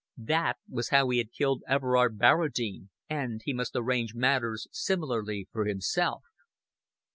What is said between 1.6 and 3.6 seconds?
Everard Barradine; and he